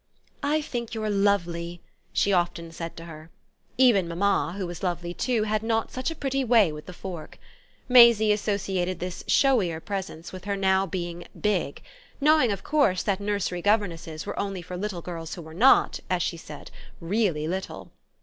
"I 0.41 0.61
think 0.61 0.95
you're 0.95 1.11
lovely," 1.11 1.79
she 2.11 2.33
often 2.33 2.71
said 2.71 2.97
to 2.97 3.05
her; 3.05 3.29
even 3.77 4.07
mamma, 4.07 4.55
who 4.57 4.65
was 4.65 4.81
lovely 4.81 5.13
too, 5.13 5.43
had 5.43 5.61
not 5.61 5.91
such 5.91 6.09
a 6.09 6.15
pretty 6.15 6.43
way 6.43 6.71
with 6.71 6.87
the 6.87 6.91
fork. 6.91 7.37
Maisie 7.87 8.31
associated 8.31 8.97
this 8.99 9.23
showier 9.27 9.79
presence 9.79 10.33
with 10.33 10.45
her 10.45 10.55
now 10.57 10.87
being 10.87 11.27
"big," 11.39 11.83
knowing 12.19 12.51
of 12.51 12.63
course 12.63 13.03
that 13.03 13.19
nursery 13.19 13.61
governesses 13.61 14.25
were 14.25 14.39
only 14.39 14.63
for 14.63 14.75
little 14.75 15.03
girls 15.03 15.35
who 15.35 15.43
were 15.43 15.53
not, 15.53 15.99
as 16.09 16.23
she 16.23 16.35
said, 16.35 16.71
"really" 16.99 17.47
little. 17.47 17.91